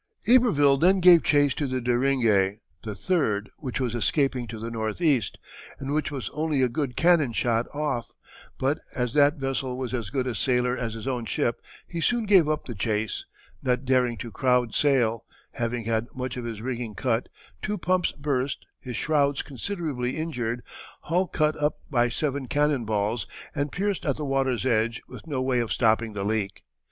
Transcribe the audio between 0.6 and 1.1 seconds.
then